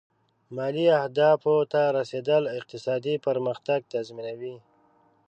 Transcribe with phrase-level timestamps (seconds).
[0.55, 4.55] مالي اهدافو ته رسېدل اقتصادي پرمختګ تضمینوي.